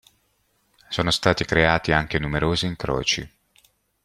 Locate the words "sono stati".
0.89-1.45